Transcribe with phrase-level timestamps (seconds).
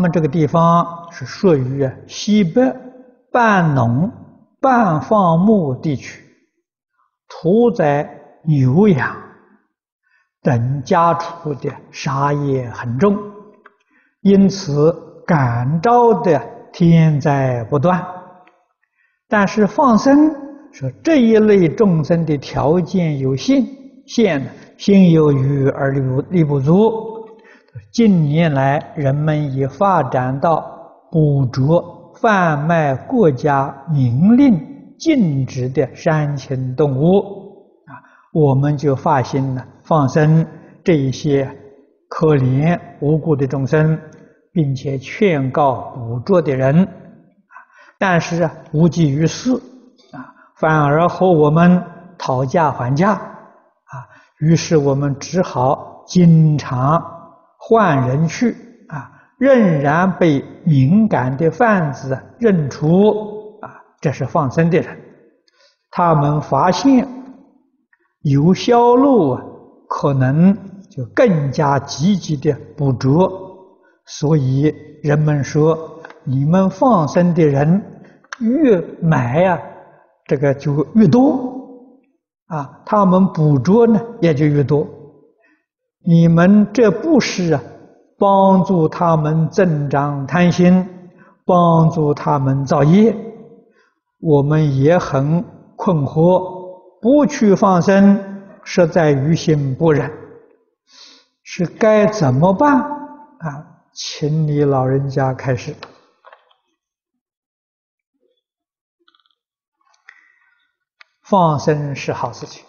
[0.00, 2.74] 我们这个地方是属于西北
[3.30, 4.10] 半农
[4.58, 6.24] 半放牧地区，
[7.28, 8.08] 屠宰
[8.42, 9.14] 牛羊
[10.40, 13.14] 等家畜的杀业很重，
[14.22, 14.90] 因此
[15.26, 16.40] 感召的
[16.72, 18.02] 天灾不断。
[19.28, 20.34] 但是放生
[20.72, 23.62] 说这一类众生的条件有限，
[24.06, 27.09] 限心有余而力不力不足。
[27.92, 30.64] 近年来，人们已发展到
[31.10, 37.20] 捕捉、贩卖国家明令禁止的山禽动物，
[37.86, 37.98] 啊，
[38.32, 40.46] 我们就发心了，放生
[40.84, 41.48] 这一些
[42.08, 43.98] 可怜无辜的众生，
[44.52, 47.54] 并且劝告捕捉的人，啊，
[47.98, 49.52] 但是，无济于事，
[50.12, 51.82] 啊，反而和我们
[52.18, 54.06] 讨价还价，啊，
[54.38, 57.19] 于是我们只好经常。
[57.70, 58.56] 换人去
[58.88, 63.70] 啊，仍然被敏感的贩子认出啊，
[64.00, 64.98] 这是放生的人。
[65.88, 67.06] 他们发现
[68.22, 69.42] 有销路啊，
[69.88, 70.52] 可能
[70.90, 73.30] 就更加积极的捕捉。
[74.04, 74.74] 所以
[75.04, 75.78] 人们说，
[76.24, 77.80] 你们放生的人
[78.40, 79.62] 越买呀，
[80.26, 81.56] 这个就越多
[82.48, 84.84] 啊，他们捕捉呢也就越多。
[86.02, 87.62] 你们这不是啊，
[88.18, 90.88] 帮助他们增长贪心，
[91.44, 93.14] 帮助他们造业，
[94.18, 95.44] 我们也很
[95.76, 96.58] 困惑。
[97.02, 100.10] 不去放生，实在于心不忍，
[101.42, 103.66] 是该怎么办啊？
[103.92, 105.74] 请你老人家开始。
[111.22, 112.64] 放生是好事情。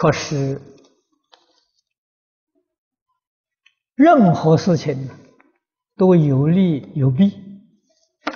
[0.00, 0.60] 可是，
[3.96, 5.10] 任何事情
[5.96, 7.32] 都有利有弊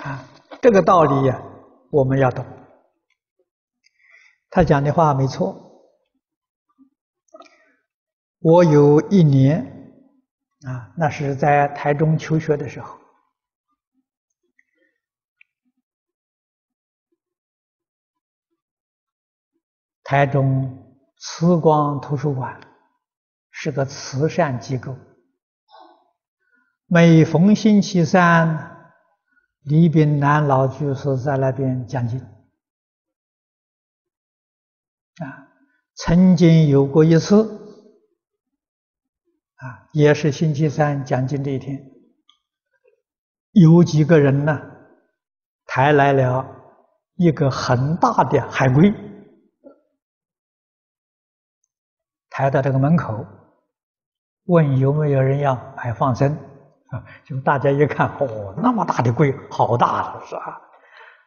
[0.03, 0.27] 啊，
[0.61, 1.41] 这个道理呀，
[1.89, 2.45] 我们要懂。
[4.49, 5.57] 他讲的话没错。
[8.39, 9.63] 我有一年
[10.67, 12.99] 啊，那是在台中求学的时候，
[20.03, 20.82] 台中。
[21.25, 22.59] 慈光图书馆
[23.49, 24.93] 是个慈善机构，
[26.85, 28.91] 每逢星期三，
[29.61, 32.19] 李炳南老居士在那边讲经。
[32.19, 32.27] 啊，
[35.95, 37.41] 曾经有过一次，
[39.55, 41.89] 啊，也是星期三讲经这一天，
[43.51, 44.61] 有几个人呢，
[45.67, 46.45] 抬来了
[47.15, 48.93] 一个很大的海龟。
[52.33, 53.23] 抬到这个门口，
[54.45, 56.35] 问有没有人要买放生
[56.89, 57.05] 啊？
[57.23, 60.59] 就大家一看，哦，那么大的龟，好大的是吧？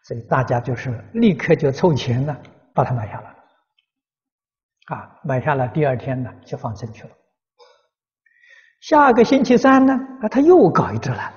[0.02, 2.36] 所以大家就是立刻就凑钱了，
[2.74, 4.96] 把它买下来。
[4.96, 7.10] 啊，买下来第二天呢，就放生去了。
[8.80, 11.36] 下个星期三呢，啊，他又搞一只来了。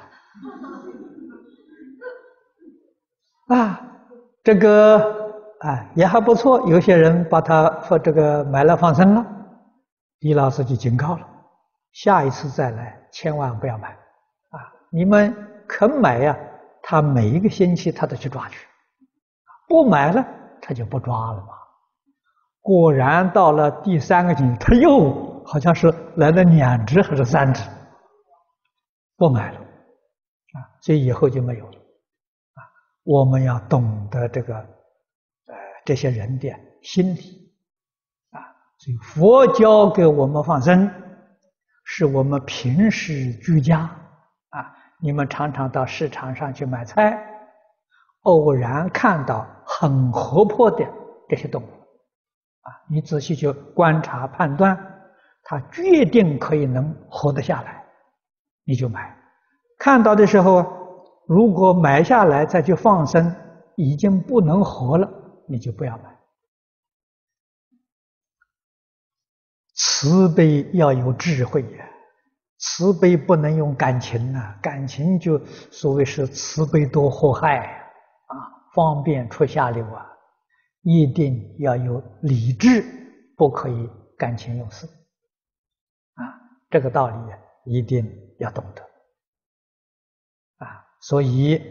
[3.56, 3.80] 啊，
[4.44, 4.98] 这个
[5.60, 9.24] 啊也还不错，有些人把它说这个买了放生了。
[10.20, 11.28] 李老师就警告了：
[11.94, 13.90] 下一次再来，千万不要买
[14.50, 14.60] 啊！
[14.90, 15.34] 你们
[15.68, 16.38] 肯买呀，
[16.84, 18.58] 他每一个星期他都去抓去；
[19.68, 20.26] 不买了，
[20.62, 21.54] 他就不抓了嘛。
[22.62, 27.64] 果然到了第三个星期，他又好像是来了两只还是三只，
[29.16, 30.60] 不买了啊！
[30.82, 31.78] 所以以后就没有了
[32.56, 32.60] 啊！
[33.06, 35.56] 我们要懂得这个呃
[35.86, 36.50] 这些人的
[36.82, 37.49] 心理。
[38.80, 40.90] 所以佛教给我们放生，
[41.84, 44.74] 是我们平时居家啊。
[45.02, 47.22] 你们常常到市场上去买菜，
[48.22, 50.86] 偶然看到很活泼的
[51.28, 54.78] 这些动物，啊，你仔细去观察判断，
[55.44, 57.84] 它决定可以能活得下来，
[58.64, 59.14] 你就买。
[59.78, 60.66] 看到的时候，
[61.28, 63.36] 如果买下来再去放生，
[63.76, 65.10] 已经不能活了，
[65.48, 66.19] 你就不要买。
[69.82, 71.90] 慈悲要有智慧呀，
[72.58, 75.40] 慈悲不能用感情呐，感情就
[75.72, 77.60] 所谓是慈悲多祸害
[78.28, 78.36] 啊，
[78.76, 80.06] 方便出下流啊，
[80.82, 82.84] 一定要有理智，
[83.38, 84.86] 不可以感情用事。
[84.86, 86.28] 啊，
[86.70, 87.16] 这个道理
[87.64, 88.06] 一定
[88.40, 88.82] 要懂得。
[90.66, 91.62] 啊，所以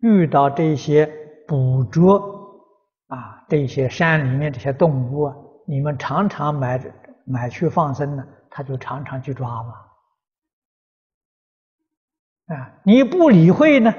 [0.00, 1.06] 遇到这些
[1.46, 2.18] 捕捉
[3.06, 5.36] 啊，这些山里面这些动物啊，
[5.68, 6.92] 你们常常买着。
[7.24, 9.74] 买去放生呢他就常常去抓嘛。
[12.54, 13.92] 啊你不理会呢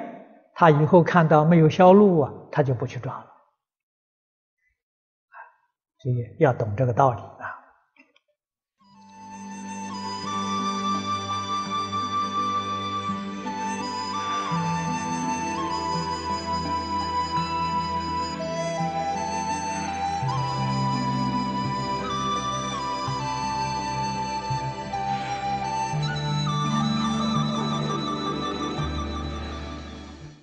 [0.53, 3.27] 他以后看到没有销路啊他就不去抓了。
[5.99, 7.62] 所以要懂这个道理啊。